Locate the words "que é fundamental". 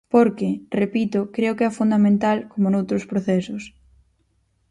1.57-2.37